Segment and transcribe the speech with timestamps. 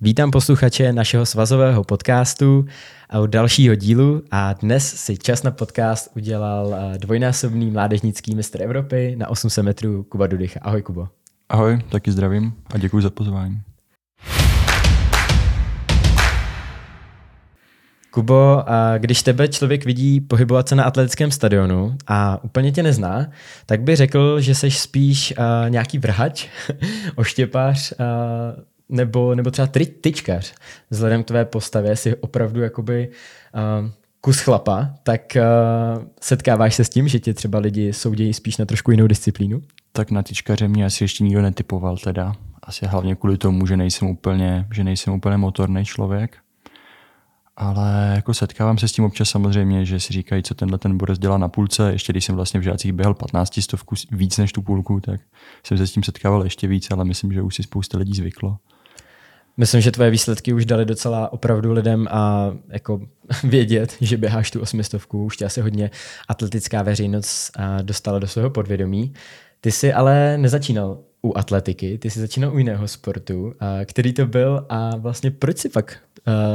[0.00, 2.64] Vítám posluchače našeho svazového podcastu
[3.10, 8.62] a u dalšího dílu a dnes si čas na podcast udělal eh, dvojnásobný mládežnický mistr
[8.62, 10.58] Evropy na 800 metrů Kuba Dudych.
[10.62, 11.08] Ahoj Kubo.
[11.48, 13.60] Ahoj, taky zdravím a děkuji za pozvání.
[18.10, 18.64] Kubo,
[18.98, 23.26] když tebe člověk vidí pohybovat se na atletickém stadionu a úplně tě nezná,
[23.66, 25.34] tak by řekl, že jsi spíš
[25.68, 26.46] nějaký vrhač,
[27.16, 27.94] oštěpař,
[28.88, 30.54] nebo, nebo třeba tri, tyčkař.
[30.90, 33.08] Vzhledem k tvé postavě si opravdu jakoby
[33.54, 38.56] uh, kus chlapa, tak uh, setkáváš se s tím, že tě třeba lidi soudějí spíš
[38.56, 39.62] na trošku jinou disciplínu?
[39.92, 42.32] Tak na tyčkaře mě asi ještě nikdo netypoval teda.
[42.62, 46.36] Asi hlavně kvůli tomu, že nejsem úplně, že nejsem úplně motorný člověk.
[47.56, 51.18] Ale jako setkávám se s tím občas samozřejmě, že si říkají, co tenhle ten Boris
[51.18, 51.92] dělá na půlce.
[51.92, 55.20] Ještě když jsem vlastně v žácích běhal 15 stovku víc než tu půlku, tak
[55.66, 58.56] jsem se s tím setkával ještě víc, ale myslím, že už si spousta lidí zvyklo.
[59.58, 63.00] Myslím, že tvoje výsledky už dali docela opravdu lidem a jako
[63.44, 65.24] vědět, že běháš tu osmistovku.
[65.24, 65.90] Už tě asi hodně
[66.28, 69.12] atletická veřejnost dostala do svého podvědomí.
[69.60, 73.52] Ty jsi ale nezačínal u atletiky, ty jsi začínal u jiného sportu.
[73.84, 75.98] Který to byl a vlastně proč jsi pak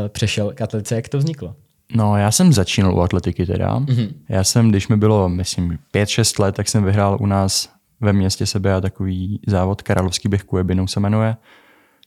[0.08, 1.56] přešel k atletice, jak to vzniklo?
[1.96, 3.80] No, já jsem začínal u atletiky teda.
[3.80, 4.10] Mm-hmm.
[4.30, 7.70] Já jsem, když mi bylo, myslím, 5-6 let, tak jsem vyhrál u nás
[8.02, 11.36] ve městě sebe a takový závod Karalovský běh Kuebinou se jmenuje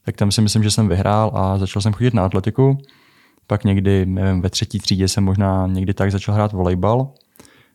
[0.06, 2.78] tak tam si myslím, že jsem vyhrál a začal jsem chodit na atletiku.
[3.46, 7.08] Pak někdy, nevím, ve třetí třídě jsem možná někdy tak začal hrát volejbal.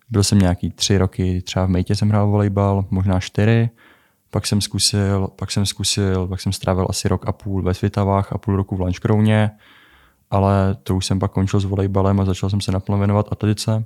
[0.10, 3.70] Byl jsem nějaký tři roky, třeba v Mejtě jsem hrál volejbal, možná čtyři.
[4.30, 8.34] Pak jsem zkusil, pak jsem zkusil, pak jsem strávil asi rok a půl ve Svitavách
[8.34, 9.52] a půl roku v Lanškrouně,
[10.30, 13.86] ale to už jsem pak končil s volejbalem a začal jsem se naplno věnovat atletice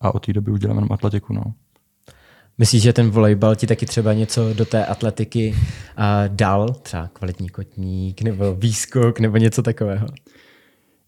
[0.00, 1.32] a od té doby už dělám jenom atletiku.
[1.32, 1.42] No.
[2.58, 6.68] Myslíš, že ten volejbal ti taky třeba něco do té atletiky uh, dal?
[6.68, 10.06] Třeba kvalitní kotník nebo výskok nebo něco takového?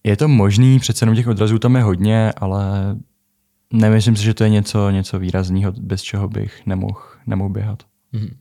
[0.04, 2.96] Je to možný, přece jenom těch odrazů tam je hodně, ale
[3.72, 7.82] nemyslím si, že to je něco, něco výrazného, bez čeho bych nemohl, nemohl běhat.
[8.14, 8.34] Mm-hmm.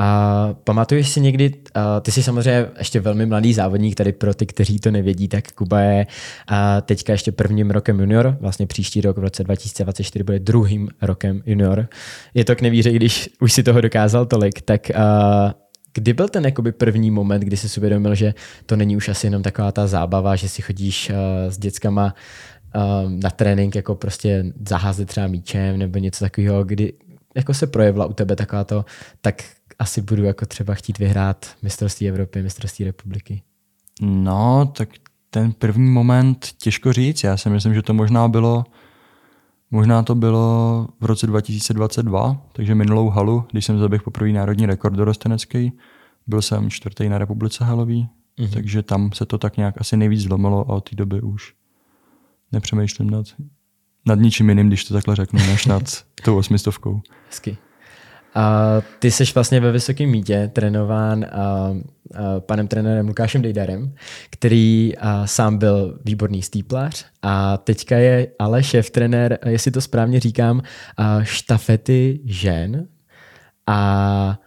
[0.00, 4.46] A pamatuješ si někdy, a ty jsi samozřejmě ještě velmi mladý závodník, tady pro ty,
[4.46, 6.06] kteří to nevědí, tak Kuba je
[6.48, 11.42] a teďka ještě prvním rokem junior, vlastně příští rok v roce 2024 bude druhým rokem
[11.46, 11.88] junior.
[12.34, 15.54] Je to k nevíře, když už si toho dokázal tolik, tak a,
[15.94, 18.34] kdy byl ten jakoby první moment, kdy jsi si uvědomil, že
[18.66, 21.12] to není už asi jenom taková ta zábava, že si chodíš
[21.48, 22.14] s dětskama
[23.08, 26.92] na trénink jako prostě zaházet třeba míčem nebo něco takového, kdy
[27.36, 28.84] jako se projevila u tebe taková to,
[29.20, 29.44] tak
[29.78, 33.42] asi budu jako třeba chtít vyhrát mistrovství Evropy, mistrovství republiky?
[34.00, 34.88] No, tak
[35.30, 37.24] ten první moment těžko říct.
[37.24, 38.64] Já si myslím, že to možná bylo
[39.70, 44.96] Možná to bylo v roce 2022, takže minulou halu, když jsem zaběhl poprvé národní rekord
[44.96, 45.72] dorostenecký,
[46.26, 48.52] byl jsem čtvrtý na republice halový, mm-hmm.
[48.52, 51.54] takže tam se to tak nějak asi nejvíc zlomilo a od té doby už
[52.52, 53.26] nepřemýšlím nad,
[54.06, 55.82] nad ničím jiným, když to takhle řeknu, než nad
[56.24, 57.00] tou osmistovkou.
[57.26, 57.56] Hezky.
[58.34, 61.74] A ty jsi vlastně ve Vysokém mítě trénován a, a
[62.40, 63.94] panem trenérem Lukášem Dejdarem,
[64.30, 70.20] který a, sám byl výborný stýplář a teďka je ale šéf trenér, jestli to správně
[70.20, 70.62] říkám,
[70.96, 72.86] a štafety žen.
[73.66, 74.38] A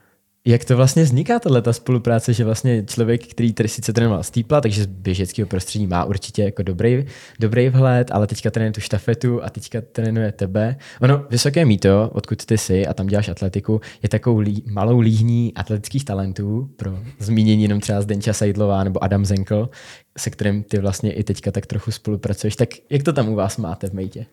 [0.45, 4.83] jak to vlastně vzniká, tato spolupráce, že vlastně člověk, který tady sice trénoval stýpla, takže
[4.83, 7.05] z běžeckého prostředí má určitě jako dobrý,
[7.39, 10.75] dobrý vhled, ale teďka trénuje tu štafetu a teďka trénuje tebe.
[11.01, 15.53] Ono, Vysoké míto, odkud ty jsi a tam děláš atletiku, je takovou lí, malou líhní
[15.55, 19.69] atletických talentů pro zmínění jenom třeba Zdenča Sajdlová nebo Adam Zenkl,
[20.17, 22.55] se kterým ty vlastně i teďka tak trochu spolupracuješ.
[22.55, 24.25] Tak jak to tam u vás máte v Mejtě?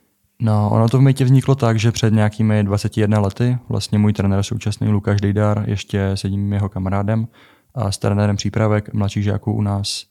[0.42, 4.42] No, ono to v Mejtě vzniklo tak, že před nějakými 21 lety vlastně můj trenér
[4.42, 7.28] současný Lukáš Dejdar ještě s jedním jeho kamarádem
[7.74, 10.04] a s trenérem přípravek mladších žáků u nás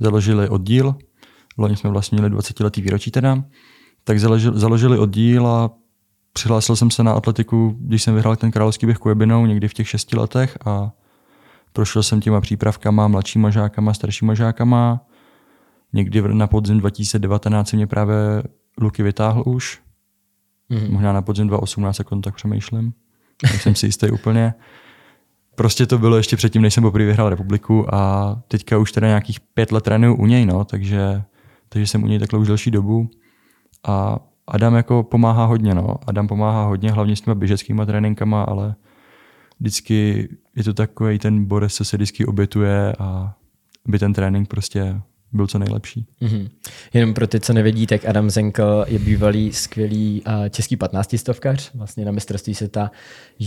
[0.00, 0.94] založili oddíl.
[1.58, 3.44] Loni jsme vlastně měli 20 letý výročí teda.
[4.04, 4.20] Tak
[4.54, 5.70] založili, oddíl a
[6.32, 9.88] přihlásil jsem se na atletiku, když jsem vyhrál ten královský běh Kujebinou někdy v těch
[9.88, 10.92] šesti letech a
[11.72, 15.00] prošel jsem těma přípravkama, mladšíma žákama, staršíma žákama.
[15.92, 18.42] Někdy na podzim 2019 mě právě
[18.80, 19.80] Luky vytáhl už.
[20.70, 20.90] Mm-hmm.
[20.90, 22.92] Možná na podzim 2018, jak on tak přemýšlím.
[23.60, 24.54] Jsem si jistý úplně.
[25.54, 29.40] Prostě to bylo ještě předtím, než jsem poprvé vyhrál republiku a teďka už teda nějakých
[29.40, 31.22] pět let trénuju u něj, no, takže,
[31.68, 33.10] takže jsem u něj takhle už delší dobu.
[33.86, 35.96] A Adam jako pomáhá hodně, no.
[36.06, 38.74] Adam pomáhá hodně, hlavně s těma běžeckýma tréninkama, ale
[39.60, 43.34] vždycky je to takový ten borec, co se vždycky obětuje a
[43.88, 45.00] aby ten trénink prostě
[45.32, 46.06] byl co nejlepší.
[46.22, 46.48] Mm-hmm.
[46.94, 51.70] Jenom pro ty, co nevědí, tak Adam Zenkel je bývalý skvělý uh, český 15 stovkař.
[51.74, 52.90] Vlastně na mistrovství světa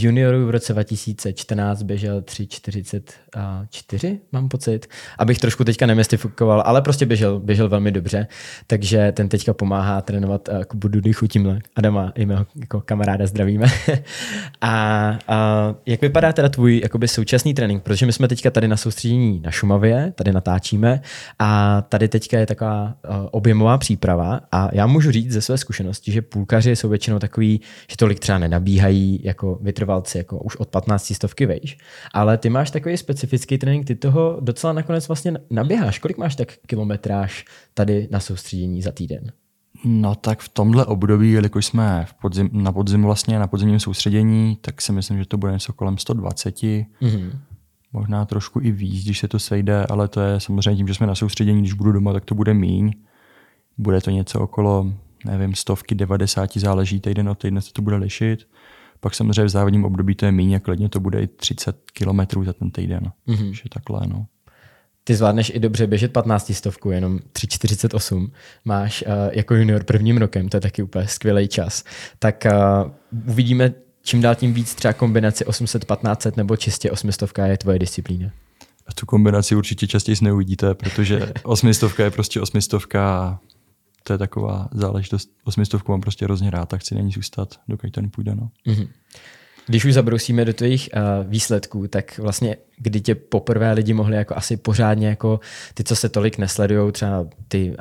[0.03, 4.87] juniorů v roce 2014 běžel 3.44, mám pocit.
[5.17, 8.27] Abych trošku teďka nemystifikoval, ale prostě běžel, běžel velmi dobře.
[8.67, 11.59] Takže ten teďka pomáhá trénovat uh, Kubu Dudychu tímhle.
[11.75, 13.67] Adama, i mého jako kamaráda zdravíme.
[14.61, 17.83] a uh, jak vypadá teda tvůj jakoby současný trénink?
[17.83, 21.01] Protože my jsme teďka tady na soustředění na Šumavě, tady natáčíme
[21.39, 26.11] a tady teďka je taková uh, objemová příprava a já můžu říct ze své zkušenosti,
[26.11, 31.13] že půlkaři jsou většinou takový, že tolik třeba nenabíhají jako vytrvalci, jako už od 15
[31.15, 31.77] stovky vejš,
[32.13, 35.99] ale ty máš takový specifický trénink, ty toho docela nakonec vlastně naběháš.
[35.99, 39.31] Kolik máš tak kilometráž tady na soustředění za týden?
[39.85, 44.57] No tak v tomhle období, jelikož jsme v podzim, na podzimu vlastně, na podzimním soustředění,
[44.61, 46.55] tak si myslím, že to bude něco kolem 120.
[46.55, 47.31] Mm-hmm
[47.95, 51.07] možná trošku i víc, když se to sejde, ale to je samozřejmě tím, že jsme
[51.07, 52.91] na soustředění, když budu doma, tak to bude míň.
[53.77, 54.91] Bude to něco okolo,
[55.25, 58.47] nevím, stovky, 90, záleží týden od týdne se to bude lišit.
[59.05, 62.43] Pak samozřejmě v závodním období to je míň a klidně to bude i 30 km
[62.45, 63.11] za ten týden.
[63.27, 63.45] Mm-hmm.
[63.45, 64.25] Takže takhle, no.
[65.03, 68.31] Ty zvládneš i dobře běžet 15 stovku, jenom 3,48.
[68.65, 71.83] Máš uh, jako junior prvním rokem, to je taky úplně skvělý čas.
[72.19, 72.91] Tak uh,
[73.27, 73.73] uvidíme,
[74.03, 78.29] čím dál tím víc třeba kombinaci 800-1500 nebo čistě 800 je tvoje disciplína?
[78.87, 83.39] A tu kombinaci určitě častěji neuvidíte, protože 800 je prostě 800 a
[84.07, 85.29] to je taková záležitost.
[85.43, 88.35] 800 mám prostě hrozně rád, tak chci není zůstat, dokud to nepůjde.
[88.35, 88.49] No.
[88.67, 88.87] Mm-hmm.
[89.67, 94.37] Když už zabrousíme do tvých uh, výsledků, tak vlastně kdy tě poprvé lidi mohli jako
[94.37, 95.39] asi pořádně jako
[95.73, 97.75] ty, co se tolik nesledují, třeba ty uh,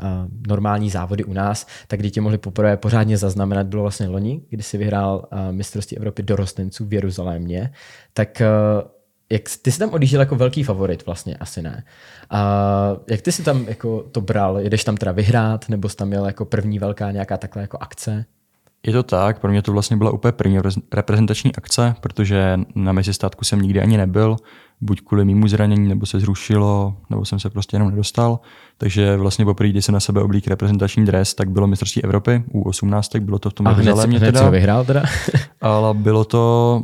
[0.48, 4.62] normální závody u nás, tak kdy tě mohli poprvé pořádně zaznamenat, bylo vlastně loni, kdy
[4.62, 7.72] si vyhrál uh, mistrovství Evropy dorostenců v Jeruzalémě,
[8.12, 8.42] tak
[8.82, 8.88] uh,
[9.34, 11.84] jak ty jsi tam odjížděl jako velký favorit vlastně, asi ne.
[12.30, 14.58] A jak ty jsi tam jako to bral?
[14.58, 18.24] Jedeš tam teda vyhrát, nebo jsi tam měl jako první velká nějaká takhle jako akce?
[18.86, 20.58] Je to tak, pro mě to vlastně byla úplně první
[20.92, 24.36] reprezentační akce, protože na mezistátku jsem nikdy ani nebyl,
[24.80, 28.40] buď kvůli mýmu zranění, nebo se zrušilo, nebo jsem se prostě jenom nedostal.
[28.78, 32.62] Takže vlastně poprvé, když jsem na sebe oblík reprezentační dres, tak bylo mistrovství Evropy u
[32.62, 34.50] 18, bylo to v tom Jeruzalémě teda.
[34.50, 35.02] vyhrál teda?
[35.60, 36.82] ale bylo to,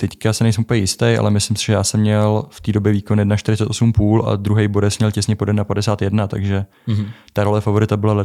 [0.00, 2.92] teďka se nejsem úplně jistý, ale myslím si, že já jsem měl v té době
[2.92, 7.06] výkon 1,48,5 a druhý Boris měl těsně pod 1,51, takže mm-hmm.
[7.32, 8.24] ta role favorita byla,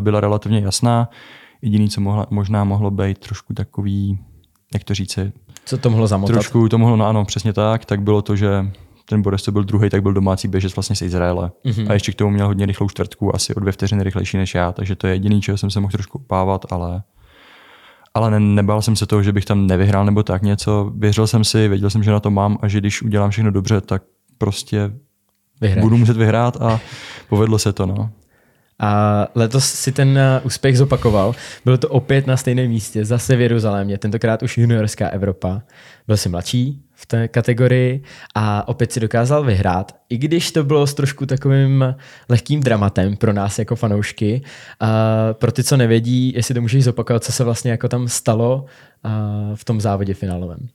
[0.00, 1.10] byla relativně jasná.
[1.62, 4.18] Jediný, co mohla, možná mohlo být trošku takový,
[4.74, 5.32] jak to říci,
[5.64, 6.34] co to mohlo zamotat?
[6.34, 8.70] Trošku to mohlo, no ano, přesně tak, tak bylo to, že
[9.08, 11.50] ten Boris, co byl druhý, tak byl domácí běžec vlastně z Izraele.
[11.64, 11.90] Mm-hmm.
[11.90, 14.72] A ještě k tomu měl hodně rychlou čtvrtku, asi o dvě vteřiny rychlejší než já,
[14.72, 17.02] takže to je jediný, čeho jsem se mohl trošku opávat, ale
[18.14, 20.92] ale ne, nebál jsem se toho, že bych tam nevyhrál nebo tak něco.
[20.96, 23.80] Věřil jsem si, věděl jsem, že na to mám a že když udělám všechno dobře,
[23.80, 24.02] tak
[24.38, 24.92] prostě
[25.60, 25.82] Vyhraješ.
[25.84, 26.80] budu muset vyhrát a
[27.28, 27.86] povedlo se to.
[27.86, 28.10] No.
[28.80, 31.34] A letos si ten uh, úspěch zopakoval.
[31.64, 35.62] Bylo to opět na stejném místě, zase v Jeruzalémě, tentokrát už juniorská Evropa.
[36.06, 38.02] Byl jsi mladší v té kategorii
[38.34, 41.94] a opět si dokázal vyhrát, i když to bylo s trošku takovým
[42.28, 44.42] lehkým dramatem pro nás jako fanoušky.
[44.80, 44.88] A
[45.32, 48.64] pro ty, co nevědí, jestli to můžeš zopakovat, co se vlastně jako tam stalo
[49.04, 49.10] uh,
[49.54, 50.68] v tom závodě finálovém.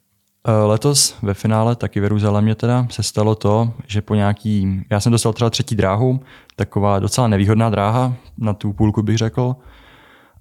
[0.48, 5.00] Eh, letos ve finále, taky v Jeruzalémě teda, se stalo to, že po nějaký, já
[5.00, 6.20] jsem dostal třeba třetí dráhu,
[6.56, 9.56] taková docela nevýhodná dráha, na tu půlku bych řekl.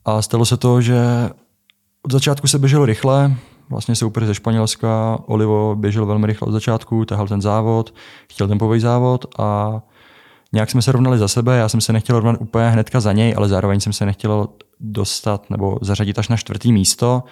[0.05, 1.31] A stalo se to, že
[2.03, 3.35] od začátku se běželo rychle,
[3.71, 7.95] vlastně soupeř ze Španělska, Olivo běžel velmi rychle od začátku, tahal ten závod,
[8.33, 9.81] chtěl tempový závod a
[10.53, 13.35] nějak jsme se rovnali za sebe, já jsem se nechtěl rovnat úplně hnedka za něj,
[13.37, 14.49] ale zároveň jsem se nechtěl
[14.81, 17.23] dostat nebo zařadit až na čtvrtý místo,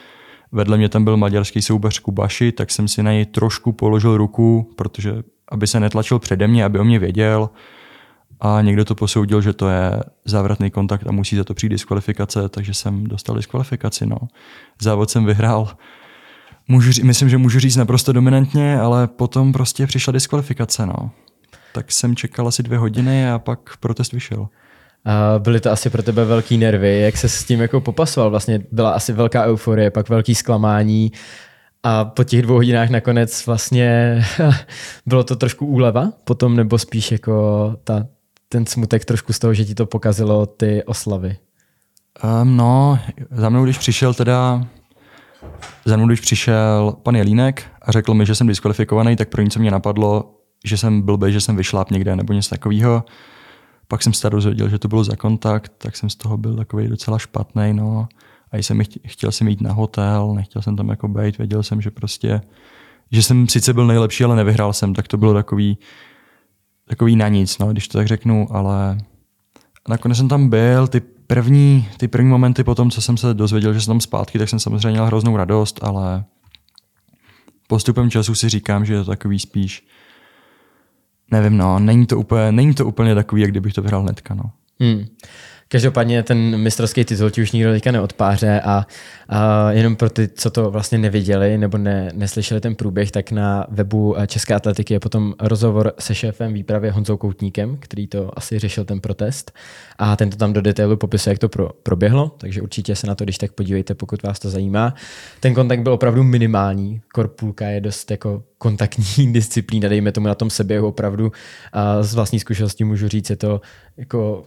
[0.52, 4.70] Vedle mě tam byl maďarský soubař Kubaši, tak jsem si na něj trošku položil ruku,
[4.76, 7.50] protože aby se netlačil přede mě, aby o mě věděl.
[8.40, 12.48] A někdo to posoudil, že to je závratný kontakt a musí za to přijít diskvalifikace,
[12.48, 14.06] takže jsem dostal diskvalifikaci.
[14.06, 14.16] No.
[14.80, 15.68] Závod jsem vyhrál.
[16.68, 20.86] Můžu, říct, myslím, že můžu říct naprosto dominantně, ale potom prostě přišla diskvalifikace.
[20.86, 21.10] No.
[21.74, 24.48] Tak jsem čekal asi dvě hodiny a pak protest vyšel.
[25.38, 28.30] Byly to asi pro tebe velký nervy, jak se s tím jako popasoval?
[28.30, 31.12] Vlastně byla asi velká euforie, pak velký zklamání
[31.82, 34.20] a po těch dvou hodinách nakonec vlastně
[35.06, 38.06] bylo to trošku úleva potom, nebo spíš jako ta,
[38.48, 41.36] ten smutek trošku z toho, že ti to pokazilo ty oslavy?
[42.24, 42.98] Um, no,
[43.30, 44.66] za mnou, když přišel teda
[45.84, 49.60] za mnou, když přišel pan Jelínek a řekl mi, že jsem diskvalifikovaný, tak pro něco
[49.60, 53.04] mě napadlo, že jsem blbý, že jsem vyšláp někde nebo něco takového.
[53.92, 56.88] Pak jsem se dozvěděl, že to bylo za kontakt, tak jsem z toho byl takový
[56.88, 57.72] docela špatný.
[57.72, 58.08] No.
[58.52, 61.90] A jsem chtěl jsem jít na hotel, nechtěl jsem tam jako být, věděl jsem, že
[61.90, 62.40] prostě,
[63.10, 65.78] že jsem sice byl nejlepší, ale nevyhrál jsem, tak to bylo takový,
[66.88, 68.98] takový na nic, no, když to tak řeknu, ale
[69.88, 73.74] Nakonec jsem tam byl, ty první, ty první momenty po tom, co jsem se dozvěděl,
[73.74, 76.24] že jsem tam zpátky, tak jsem samozřejmě měl hroznou radost, ale
[77.68, 79.86] postupem času si říkám, že je to takový spíš,
[81.32, 84.42] nevím, no, není to úplně, není to úplně takový, jak kdybych to vyhrál hnedka, no.
[84.80, 85.04] Hmm.
[85.72, 88.86] Každopádně ten mistrovský titul ti už nikdo teďka neodpáře a,
[89.28, 93.66] a jenom pro ty, co to vlastně neviděli nebo ne, neslyšeli ten průběh, tak na
[93.68, 98.84] webu České atletiky je potom rozhovor se šéfem výpravy Honzou Koutníkem, který to asi řešil
[98.84, 99.52] ten protest
[99.98, 103.14] a ten to tam do detailu popisuje, jak to pro, proběhlo, takže určitě se na
[103.14, 104.94] to když tak podívejte, pokud vás to zajímá.
[105.40, 110.50] Ten kontakt byl opravdu minimální, korpulka je dost jako kontaktní disciplína, dejme tomu na tom
[110.50, 111.32] seběhu opravdu
[111.72, 113.60] a z vlastní zkušenosti můžu říct, je to
[113.96, 114.44] jako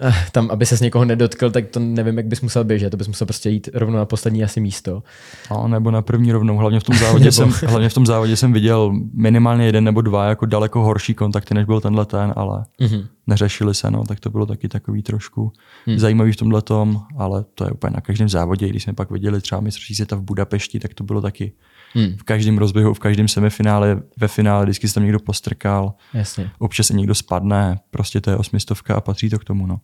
[0.00, 2.96] eh, tam, aby se s někoho nedotkl, tak to nevím, jak bys musel běžet, to
[2.96, 5.02] bys musel prostě jít rovnou na poslední asi místo.
[5.50, 8.52] No, nebo na první rovnou, hlavně v tom závodě, jsem, hlavně v tom závodě jsem
[8.52, 13.06] viděl minimálně jeden nebo dva jako daleko horší kontakty, než byl tenhle ten, ale mm-hmm.
[13.26, 15.52] neřešili se, no, tak to bylo taky takový trošku
[15.86, 15.98] mm.
[15.98, 19.40] zajímavý v tomhle tom, ale to je úplně na každém závodě, když jsme pak viděli
[19.40, 21.52] třeba mistrovství světa v Budapešti, tak to bylo taky
[21.94, 22.16] Hmm.
[22.16, 25.94] V každém rozběhu, v každém semifinále, ve finále vždycky se tam někdo postrkal.
[26.14, 26.50] Jasně.
[26.58, 29.66] Občas se někdo spadne, prostě to je osmistovka a patří to k tomu.
[29.66, 29.80] No.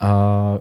[0.00, 0.58] A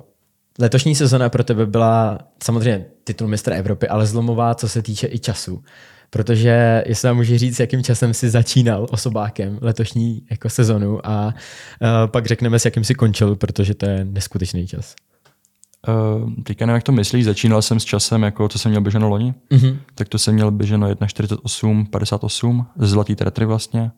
[0.59, 5.19] letošní sezona pro tebe byla samozřejmě titul mistra Evropy, ale zlomová, co se týče i
[5.19, 5.63] času.
[6.09, 11.31] Protože jestli nám může říct, jakým časem si začínal osobákem letošní jako sezonu a uh,
[12.05, 14.95] pak řekneme, s jakým si končil, protože to je neskutečný čas.
[15.87, 19.09] Uh, teďka nevím, jak to myslíš, začínal jsem s časem, jako co jsem měl běženo
[19.09, 19.77] loni, mm-hmm.
[19.95, 23.91] tak to jsem měl běženo 1.48, 58, zlatý tretry vlastně.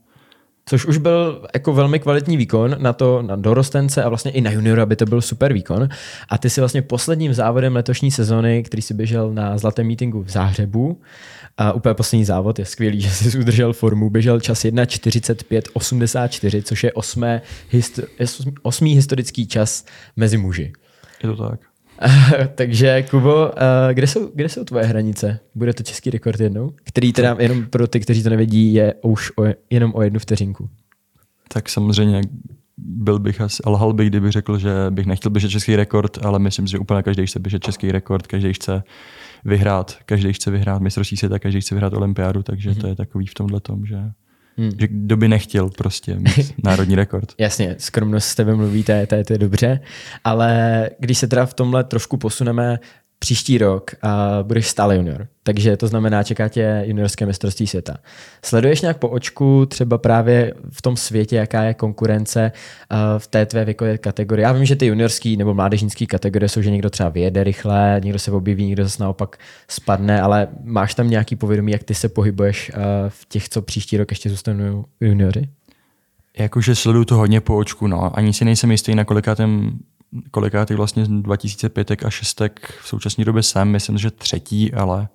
[0.66, 4.52] Což už byl jako velmi kvalitní výkon na to na dorostence a vlastně i na
[4.52, 5.90] juniora by to byl super výkon.
[6.30, 10.30] A ty si vlastně posledním závodem letošní sezony, který si běžel na zlatém meetingu v
[10.30, 11.02] Záhřebu,
[11.58, 14.10] a úplně poslední závod je skvělý, že jsi udržel formu.
[14.10, 17.42] Běžel čas 1.45.84, což je osmé,
[17.74, 19.86] histo- osmý historický čas
[20.16, 20.74] mezi muži.
[21.24, 21.71] Je to tak.
[22.56, 25.40] Takže Kubo, eh, kde jsou, kde jsou tvoje hranice?
[25.56, 26.74] Bude to český rekord jednou?
[26.84, 30.70] Který teda jenom pro ty, kteří to nevědí, je už o, jenom o jednu vteřinku.
[31.48, 32.22] Tak samozřejmě
[32.78, 36.68] byl bych asi, lhal bych, kdybych řekl, že bych nechtěl běžet český rekord, ale myslím
[36.68, 38.84] si, že úplně každý chce běžet český rekord, každý chce
[39.46, 42.82] vyhrát, každý chce vyhrát mistrovství světa, každý chce vyhrát olympiádu, takže mm-hmm.
[42.82, 43.98] to je takový v tomhle tom, že
[44.62, 44.72] Hmm.
[44.80, 47.34] Že kdo by nechtěl prostě mít národní rekord.
[47.38, 49.80] Jasně, skromnost s tebe mluví, to je, to, je, to je dobře,
[50.24, 52.80] ale když se teda v tomhle trošku posuneme
[53.24, 54.12] příští rok uh,
[54.48, 57.98] budeš stále junior, takže to znamená, čeká tě juniorské mistrovství světa.
[58.46, 62.52] Sleduješ nějak po očku třeba právě v tom světě, jaká je konkurence
[63.18, 64.44] v té tvé věkové kategorii?
[64.44, 68.20] Já vím, že ty juniorský nebo mládežnický kategorie jsou, že někdo třeba vyjede rychle, někdo
[68.20, 69.38] se objeví, někdo zase naopak
[69.68, 72.72] spadne, ale máš tam nějaký povědomí, jak ty se pohybuješ
[73.10, 75.50] v těch, co příští rok ještě zůstanou juniory?
[76.38, 78.18] Jakože sleduju to hodně po očku, no.
[78.18, 79.80] Ani si nejsem jistý, na kolikátém
[80.32, 82.42] kolikátý vlastně 2005 a 6
[82.82, 85.08] v současné době jsem, myslím, že třetí, ale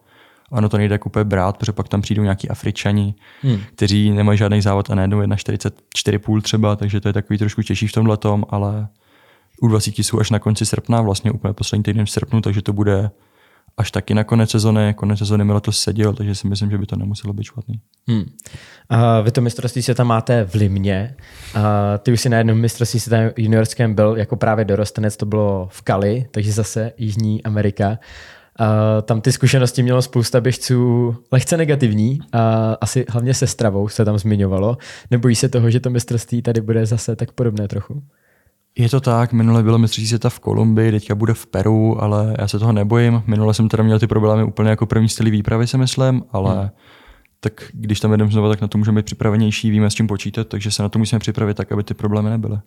[0.51, 3.59] ono to nejde jako úplně brát, protože pak tam přijdou nějaký Afričani, hmm.
[3.75, 7.93] kteří nemají žádný závod a najednou 1,44,5 třeba, takže to je takový trošku těžší v
[7.93, 8.89] tomhle tom, ale
[9.61, 12.73] u 20 jsou až na konci srpna, vlastně úplně poslední týden v srpnu, takže to
[12.73, 13.11] bude
[13.77, 14.95] až taky na konec sezony.
[14.95, 17.81] Konec sezony mi letos seděl, takže si myslím, že by to nemuselo být špatný.
[18.09, 18.25] Hmm.
[18.89, 21.15] A vy to mistrovství světa máte v Limně.
[21.55, 25.69] A ty už si na jednom mistrovství světa juniorském byl jako právě dorostenec, to bylo
[25.71, 27.99] v Kali, takže zase Jižní Amerika.
[28.59, 34.05] A tam ty zkušenosti mělo spousta běžců lehce negativní, a asi hlavně se stravou se
[34.05, 34.79] tam zmiňovalo.
[35.11, 38.03] Nebojí se toho, že to mistrovství tady bude zase tak podobné trochu?
[38.79, 42.49] Je to tak, minule bylo mistrovství světa v Kolumbii, teďka bude v Peru, ale já
[42.49, 43.23] se toho nebojím.
[43.27, 46.71] Minule jsem teda měl ty problémy úplně jako první stylý výpravy, si myslím, ale hmm.
[47.41, 50.49] tak když tam jdeme znovu, tak na to můžeme být připravenější, víme s čím počítat,
[50.49, 52.59] takže se na to musíme připravit tak, aby ty problémy nebyly.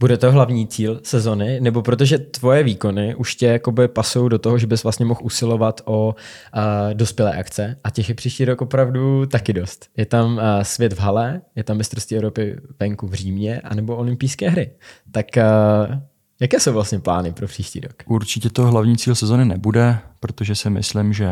[0.00, 4.58] Bude to hlavní cíl sezony, nebo protože tvoje výkony už tě jakoby pasují do toho,
[4.58, 9.26] že bys vlastně mohl usilovat o uh, dospělé akce a těch je příští rok opravdu
[9.26, 9.88] taky dost.
[9.96, 14.50] Je tam uh, svět v hale, je tam mistrovství Evropy venku v Římě, anebo olympijské
[14.50, 14.70] hry.
[15.12, 15.98] Tak uh,
[16.40, 17.94] jaké jsou vlastně plány pro příští rok?
[18.06, 21.30] Určitě to hlavní cíl sezony nebude, protože si myslím, že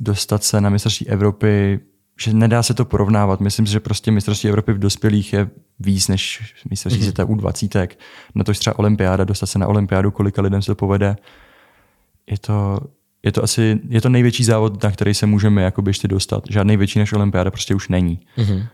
[0.00, 1.80] dostat se na mistrovství Evropy
[2.20, 3.40] že nedá se to porovnávat.
[3.40, 7.04] Myslím si, že prostě mistrovství Evropy v dospělých je víc než mistrovství mm-hmm.
[7.04, 7.76] světa u 20.
[8.34, 11.16] Na to třeba olympiáda, dostat se na olympiádu, kolika lidem se to povede.
[12.30, 12.80] Je to,
[13.22, 16.44] je to asi je to největší závod, na který se můžeme jako běžci dostat.
[16.50, 18.20] Žádný větší než olympiáda prostě už není.
[18.38, 18.66] Mm-hmm.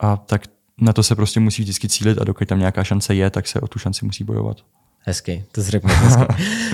[0.00, 0.42] A tak
[0.80, 3.60] na to se prostě musí vždycky cílit a dokud tam nějaká šance je, tak se
[3.60, 4.56] o tu šanci musí bojovat.
[5.08, 6.24] Hezky, to jsi řekl hezky.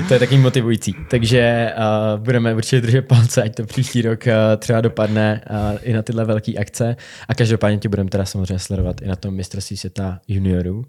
[0.09, 0.95] to je taky motivující.
[1.11, 5.93] Takže uh, budeme určitě držet palce, ať to příští rok uh, třeba dopadne uh, i
[5.93, 6.97] na tyhle velké akce.
[7.29, 10.85] A každopádně tě budeme teda samozřejmě sledovat i na tom mistrovství světa juniorů.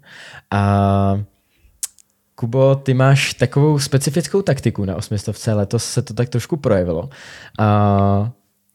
[0.50, 1.20] A
[2.34, 7.08] Kubo, ty máš takovou specifickou taktiku na osmistovce, letos se to tak trošku projevilo.
[7.58, 8.30] A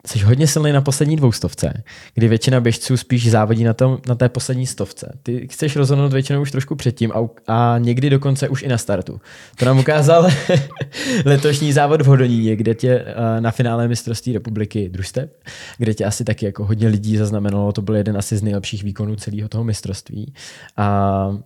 [0.06, 1.82] jsi hodně silný na poslední dvoustovce,
[2.14, 5.18] kdy většina běžců spíš závodí na, tom, na té poslední stovce.
[5.22, 9.20] Ty chceš rozhodnout většinou už trošku předtím a, a někdy dokonce už i na startu.
[9.56, 10.28] To nám ukázal
[11.24, 13.04] letošní závod v Hodoníně, kde tě
[13.40, 15.30] na finále mistrovství republiky družstev,
[15.78, 19.16] kde tě asi taky jako hodně lidí zaznamenalo, to byl jeden asi z nejlepších výkonů
[19.16, 20.34] celého toho mistrovství.
[20.76, 21.38] A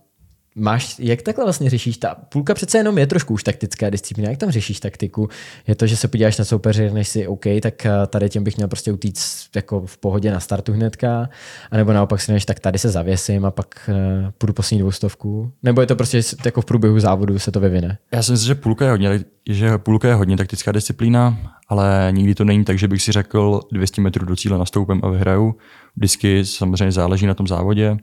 [0.59, 1.97] Máš, jak takhle vlastně řešíš?
[1.97, 4.29] Ta půlka přece jenom je trošku už taktická disciplína.
[4.29, 5.29] Jak tam řešíš taktiku?
[5.67, 8.57] Je to, že se podíváš na soupeře, než si OK, tak eh, tady těm bych
[8.57, 11.29] měl prostě utíct jako v pohodě na startu hnedka,
[11.71, 13.95] anebo naopak si než tak tady se zavěsím a pak uh,
[14.37, 15.51] půjdu poslední dvoustovku?
[15.63, 17.97] Nebo je to prostě jako v průběhu závodu se to vyvine?
[18.11, 21.37] Já si myslím, že půlka je hodně, že půlka je hodně taktická disciplína,
[21.67, 25.09] ale nikdy to není tak, že bych si řekl 200 metrů do cíle nastoupím a
[25.09, 25.55] vyhraju.
[25.95, 27.97] Vždycky samozřejmě záleží na tom závodě.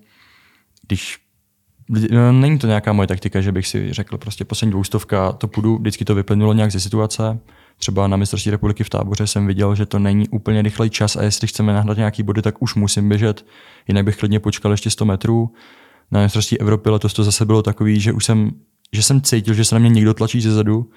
[0.87, 1.24] Když
[2.33, 6.05] není to nějaká moje taktika, že bych si řekl prostě poslední dvoustovka, to půjdu, vždycky
[6.05, 7.39] to vyplnilo nějak ze situace.
[7.77, 11.23] Třeba na mistrovství republiky v táboře jsem viděl, že to není úplně rychlej čas a
[11.23, 13.47] jestli chceme nahnat nějaký body, tak už musím běžet,
[13.89, 15.53] jinak bych klidně počkal ještě 100 metrů.
[16.11, 18.51] Na mistrovství Evropy letos to zase bylo takový, že už jsem,
[18.93, 20.91] že jsem cítil, že se na mě někdo tlačí ze zadu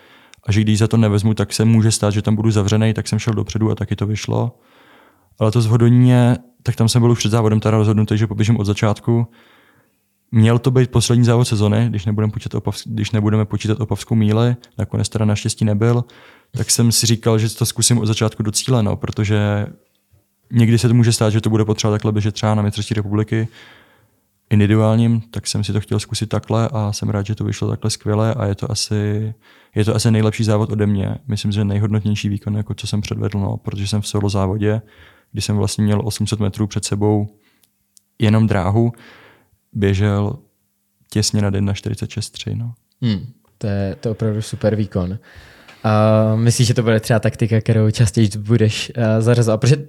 [0.43, 3.07] a že když za to nevezmu, tak se může stát, že tam budu zavřený, tak
[3.07, 4.59] jsem šel dopředu a taky to vyšlo.
[5.39, 8.65] Ale to zhodoníně, tak tam jsem byl už před závodem teda rozhodnutý, že poběžím od
[8.65, 9.27] začátku
[10.31, 14.55] Měl to být poslední závod sezony, když nebudeme počítat, opav, když nebudeme počítat opavskou míli,
[14.77, 16.03] nakonec teda naštěstí nebyl,
[16.51, 19.67] tak jsem si říkal, že to zkusím od začátku do cíle, no, protože
[20.51, 23.47] někdy se to může stát, že to bude potřeba takhle běžet třeba na mistrovství republiky
[24.49, 27.91] individuálním, tak jsem si to chtěl zkusit takhle a jsem rád, že to vyšlo takhle
[27.91, 29.33] skvěle a je to asi,
[29.75, 31.15] je to asi nejlepší závod ode mě.
[31.27, 34.81] Myslím, že nejhodnotnější výkon, jako co jsem předvedl, no, protože jsem v solo závodě,
[35.31, 37.27] kdy jsem vlastně měl 800 metrů před sebou
[38.19, 38.91] jenom dráhu,
[39.73, 40.39] běžel
[41.09, 42.57] těsně nad 1,46,3.
[42.57, 42.73] No.
[43.01, 45.19] Hmm, to, je, to je opravdu super výkon.
[45.87, 49.61] A myslíš, že to bude třeba taktika, kterou častěji budeš uh, zařazovat?
[49.61, 49.85] Protože uh,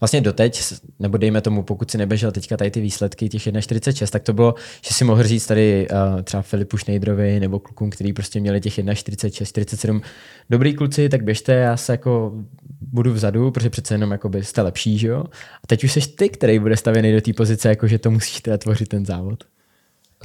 [0.00, 0.62] vlastně doteď,
[0.98, 4.54] nebo dejme tomu, pokud si neběžel teďka tady ty výsledky těch 1.46, tak to bylo,
[4.88, 8.78] že si mohl říct tady uh, třeba Filipu Šnejdrovi nebo klukům, kteří prostě měli těch
[8.78, 10.02] 1.46, 47.
[10.50, 12.32] Dobrý kluci, tak běžte, já se jako
[12.80, 15.24] budu vzadu, protože přece jenom jakoby jste lepší, že jo?
[15.64, 18.40] A teď už jsi ty, který bude stavěný do té pozice, jako že to musíš
[18.40, 19.44] teda tvořit ten závod.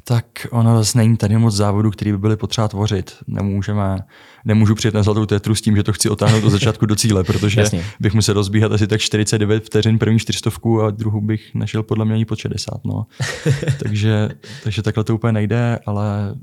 [0.05, 3.17] Tak ono zase není tady moc závodů, který by byly potřeba tvořit.
[3.27, 3.97] Nemůžeme,
[4.45, 7.23] nemůžu přijet na zlatou tetru s tím, že to chci otáhnout od začátku do cíle,
[7.23, 7.85] protože Jasně.
[7.99, 12.13] bych musel rozbíhat asi tak 49 vteřin první čtyřstovku a druhou bych našel podle mě
[12.13, 12.85] ani pod 60.
[12.85, 13.05] No.
[13.83, 14.29] takže,
[14.63, 16.35] takže takhle to úplně nejde, ale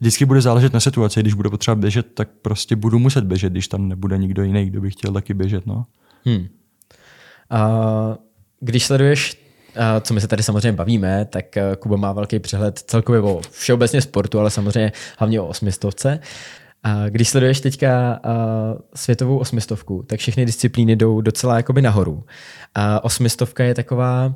[0.00, 1.20] vždycky bude záležet na situaci.
[1.20, 4.80] Když bude potřeba běžet, tak prostě budu muset běžet, když tam nebude nikdo jiný, kdo
[4.80, 5.66] by chtěl taky běžet.
[5.66, 5.86] No.
[6.24, 6.46] Hmm.
[7.50, 7.68] A
[8.60, 9.49] když sleduješ
[10.00, 14.00] co my se tady samozřejmě bavíme, tak eh, Kuba má velký přehled celkově o všeobecně
[14.00, 16.20] sportu, ale samozřejmě hlavně o osmistovce.
[16.82, 18.20] A když sleduješ teďka
[18.94, 22.24] světovou osmistovku, tak všechny disciplíny jdou docela jakoby nahoru.
[22.74, 24.34] A osmistovka je taková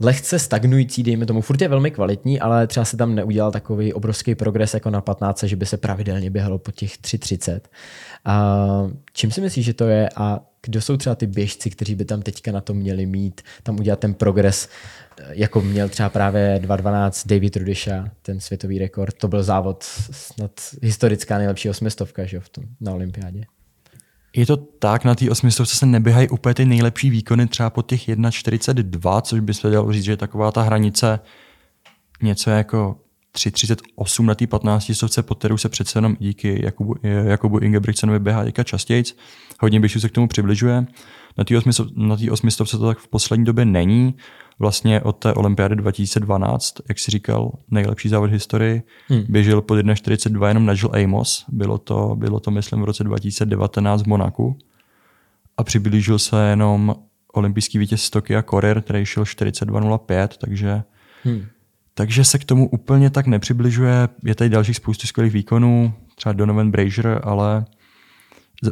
[0.00, 4.34] lehce stagnující, dejme tomu, furt je velmi kvalitní, ale třeba se tam neudělal takový obrovský
[4.34, 7.60] progres jako na 15, že by se pravidelně běhalo po těch 3.30.
[8.24, 8.56] A
[9.12, 12.22] čím si myslíš, že to je a kdo jsou třeba ty běžci, kteří by tam
[12.22, 14.68] teďka na to měli mít, tam udělat ten progres,
[15.28, 19.14] jako měl třeba právě 2.12 David Rudisha, ten světový rekord.
[19.18, 20.50] To byl závod snad
[20.82, 23.44] historická nejlepší osmistovka že v tom, na olympiádě.
[24.36, 28.08] Je to tak, na té osmistovce se neběhají úplně ty nejlepší výkony třeba po těch
[28.08, 31.20] 1.42, což by se dalo říct, že je taková ta hranice
[32.22, 32.96] něco jako
[33.36, 38.44] 3.38 na té 15 stovce, pod kterou se přece jenom díky Jakubu, Jakubu Ingebrigtsenovi běhá
[38.44, 39.16] teďka.
[39.60, 40.86] Hodně běžců se k tomu přibližuje.
[41.38, 41.54] Na té
[41.96, 44.14] na osmistovce to tak v poslední době není.
[44.58, 49.24] Vlastně od té olympiády 2012, jak si říkal, nejlepší závod v historii, hmm.
[49.28, 51.44] běžel pod 1.42 jenom Nigel Amos.
[51.48, 54.58] Bylo to, bylo to, myslím, v roce 2019 v Monaku.
[55.56, 56.94] A přiblížil se jenom
[57.32, 60.82] olympijský vítěz z Tokia Korir, který šel 42.05, takže
[61.24, 61.46] hmm
[62.00, 64.08] takže se k tomu úplně tak nepřibližuje.
[64.24, 67.64] Je tady dalších spoustu skvělých výkonů, třeba Donovan Brazier, ale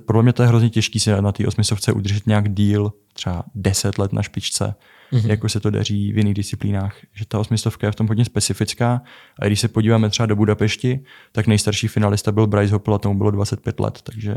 [0.07, 3.99] podle mě to je hrozně těžký si na té osmisovce udržet nějak díl, třeba 10
[3.99, 4.75] let na špičce,
[5.13, 5.31] mm-hmm.
[5.31, 6.97] jako se to daří v jiných disciplínách.
[7.15, 9.03] Že ta osmistovka je v tom hodně specifická.
[9.39, 11.01] A když se podíváme třeba do Budapešti,
[11.33, 14.37] tak nejstarší finalista byl Bryce Hoppel a tomu bylo 25 let, takže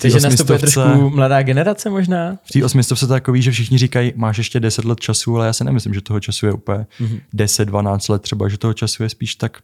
[0.00, 2.38] takže nastupuje trošku mladá generace možná?
[2.44, 5.52] V té osmistovce to takový, že všichni říkají, máš ještě 10 let času, ale já
[5.52, 7.20] si nemyslím, že toho času je úplně mm-hmm.
[7.34, 9.58] 10, 12 let třeba, že toho času je spíš tak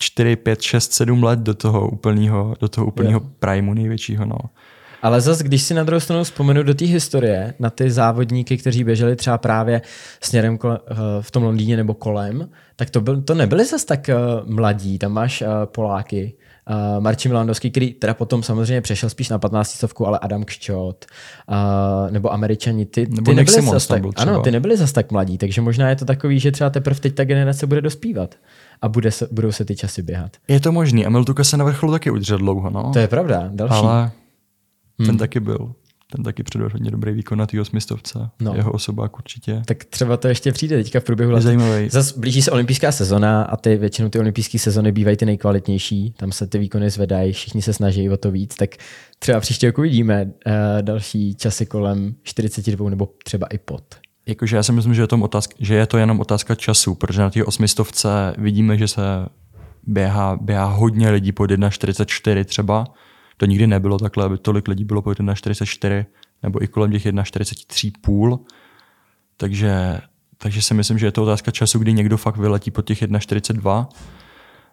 [0.00, 3.32] 4, 5, 6, 7 let do toho úplného, do toho úplného yeah.
[3.38, 4.24] primeu největšího.
[4.24, 4.38] No.
[5.02, 8.84] Ale zase, když si na druhou stranu vzpomenu do té historie, na ty závodníky, kteří
[8.84, 9.82] běželi třeba právě
[10.20, 14.10] směrem kole, uh, v tom Londýně nebo kolem, tak to, byl, to nebyli zase tak
[14.10, 14.98] uh, mladí.
[14.98, 16.34] Tam máš uh, Poláky,
[16.70, 21.06] uh, Marcin Milandovský, který teda potom samozřejmě přešel spíš na 15 stovku, ale Adam Kščot,
[21.48, 25.38] uh, nebo Američani, ty, Nebo ty nebyli zas tak, ano, ty nebyli zas tak mladí,
[25.38, 28.34] takže možná je to takový, že třeba teprve teď ta generace bude dospívat
[28.82, 30.36] a bude se, budou se ty časy běhat.
[30.48, 31.06] Je to možný.
[31.06, 32.90] A Miltuka se na vrcholu taky udržel dlouho, no.
[32.92, 33.74] To je pravda, další.
[33.74, 34.10] Ale
[34.96, 35.18] ten Hmm.
[35.18, 35.72] taky byl.
[36.12, 38.18] Ten taky předvedl hodně dobrý výkon na té osmistovce.
[38.40, 38.54] No.
[38.54, 39.62] Jeho osobák určitě.
[39.66, 41.40] Tak třeba to ještě přijde teďka v průběhu let.
[41.40, 41.88] zajímavý.
[41.88, 46.14] Zas blíží se olympijská sezona a ty většinou ty olympijské sezony bývají ty nejkvalitnější.
[46.16, 48.70] Tam se ty výkony zvedají, všichni se snaží o to víc, tak
[49.18, 53.82] třeba příště roku uvidíme uh, další časy kolem 42 nebo třeba i pod.
[54.28, 57.20] Jakože já si myslím, že je, to otázka, že je to jenom otázka času, protože
[57.20, 59.02] na té osmistovce vidíme, že se
[59.82, 62.86] běhá, běhá hodně lidí pod 1,44 třeba.
[63.36, 66.06] To nikdy nebylo takhle, aby tolik lidí bylo pod 1,44
[66.42, 68.38] nebo i kolem těch 1,43,5.
[69.36, 70.00] Takže,
[70.38, 73.86] takže si myslím, že je to otázka času, kdy někdo fakt vyletí pod těch 1,42.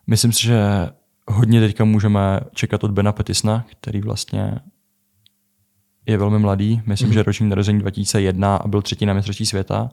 [0.07, 0.89] Myslím si, že
[1.27, 4.59] hodně teďka můžeme čekat od Bena Petisna, který vlastně
[6.05, 6.81] je velmi mladý.
[6.85, 7.13] Myslím, mm-hmm.
[7.13, 9.89] že roční narození 2001 a byl třetí na mistrovství světa.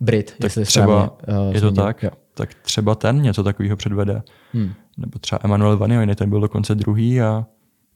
[0.00, 2.10] Brit, Tak jestli třeba, správně, uh, je to tak, Jo.
[2.34, 4.22] tak třeba ten něco takového předvede.
[4.52, 4.72] Hmm.
[4.98, 7.46] Nebo třeba Emanuel Vaniojny, ten byl dokonce druhý a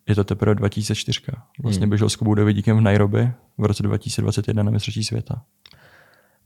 [0.09, 1.21] je to teprve 2004.
[1.62, 1.88] Vlastně Hmm.
[1.90, 5.43] běžel s Kubou Davidíkem v Nairobi v roce 2021 na mistrovství světa.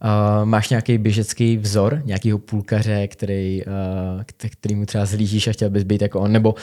[0.05, 3.73] Uh, máš nějaký běžecký vzor, nějakýho půlkaře, který, uh,
[4.27, 6.55] k- kterýmu třeba zlížíš a chtěl bys být jako on, nebo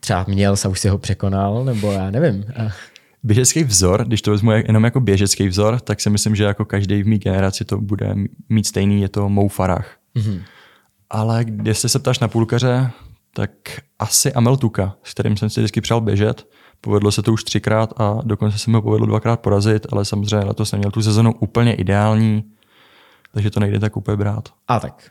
[0.00, 2.44] třeba měl a už si ho překonal, nebo já nevím.
[2.58, 2.70] Uh,
[3.22, 7.02] Běžecký vzor, když to vezmu jenom jako běžecký vzor, tak si myslím, že jako každý
[7.02, 8.14] v mý generaci to bude
[8.48, 9.96] mít stejný, je to Mou Farah.
[10.14, 10.42] mhm.
[11.10, 12.90] Ale jestli se ptáš na půlkaře,
[13.34, 13.50] tak
[13.98, 16.46] asi Amel Tuka, s kterým jsem si vždycky přál běžet.
[16.80, 20.46] Povedlo se to už třikrát a dokonce se mi ho povedlo dvakrát porazit, ale samozřejmě
[20.46, 22.44] letos neměl tu sezonu úplně ideální,
[23.32, 24.48] takže to nejde tak úplně brát.
[24.68, 25.10] A tak.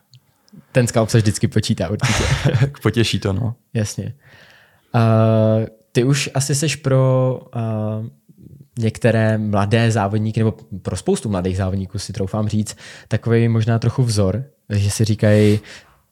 [0.72, 2.24] Ten skalp se vždycky počítá určitě.
[2.82, 3.56] Potěší to, no.
[3.74, 4.13] Jasně.
[4.96, 7.62] Uh, ty už asi seš pro uh,
[8.79, 12.77] některé mladé závodníky, nebo pro spoustu mladých závodníků si troufám říct,
[13.08, 15.60] takový možná trochu vzor, že si říkají,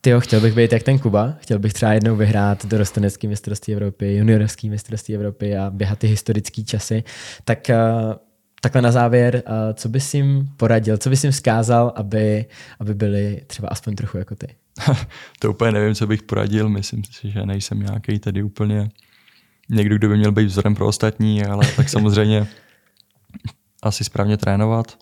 [0.01, 4.15] tyjo, chtěl bych být jak ten Kuba, chtěl bych třeba jednou vyhrát dorostenecký mistrovství Evropy,
[4.15, 7.03] juniorský mistrovství Evropy a běhat ty historické časy.
[7.43, 8.13] Tak uh,
[8.61, 12.45] takhle na závěr, uh, co bys jim poradil, co bys jim vzkázal, aby,
[12.79, 14.47] aby byli třeba aspoň trochu jako ty?
[15.39, 16.69] to úplně nevím, co bych poradil.
[16.69, 18.89] Myslím si, že nejsem nějaký tedy úplně
[19.69, 22.47] někdo, kdo by měl být vzorem pro ostatní, ale tak samozřejmě
[23.84, 24.97] asi správně trénovat,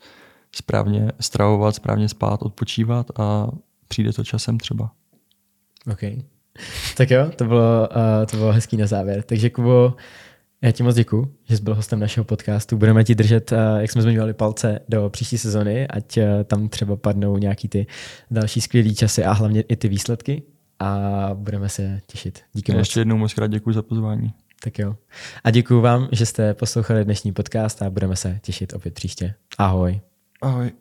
[0.56, 3.48] správně stravovat, správně spát, odpočívat a
[3.88, 4.92] přijde to časem třeba.
[5.92, 6.02] OK.
[6.98, 9.24] Tak jo, to bylo, uh, to bylo hezký na závěr.
[9.24, 9.96] Takže Kubo,
[10.62, 12.78] já ti moc děkuji, že jsi byl hostem našeho podcastu.
[12.78, 16.96] Budeme ti držet, uh, jak jsme zmiňovali, palce do příští sezony, ať uh, tam třeba
[16.96, 17.88] padnou nějaký ty
[18.32, 20.44] další skvělý časy a hlavně i ty výsledky.
[20.80, 22.40] A budeme se těšit.
[22.54, 22.80] Díky moc.
[22.80, 24.34] Ještě jednou moc krát děkuji za pozvání.
[24.64, 24.96] Tak jo.
[25.44, 29.34] A děkuji vám, že jste poslouchali dnešní podcast a budeme se těšit opět příště.
[29.58, 30.02] Ahoj.
[30.42, 30.72] Ahoj.